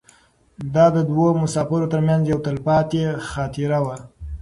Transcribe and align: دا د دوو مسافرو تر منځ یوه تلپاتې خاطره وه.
دا 0.73 0.85
د 0.95 0.97
دوو 1.09 1.27
مسافرو 1.41 1.91
تر 1.93 2.01
منځ 2.07 2.21
یوه 2.31 2.43
تلپاتې 2.47 3.01
خاطره 3.31 3.79
وه. 3.85 3.97